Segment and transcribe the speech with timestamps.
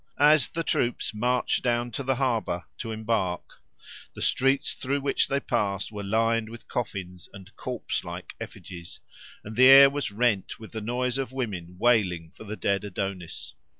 [0.17, 3.61] As the troops marched down to the harbour to embark,
[4.15, 8.99] the streets through which they passed were lined with coffins and corpse like effigies,
[9.43, 13.53] and the air was rent with the noise of women wailing for the dead Adonis.